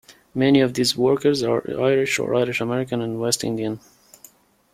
[0.33, 3.79] Many of these workers are Irish or Irish American and West Indian.